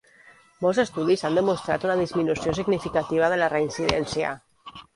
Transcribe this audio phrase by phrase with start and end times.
[0.65, 4.37] Molts estudis han demostrat una disminució significativa de la reincidència.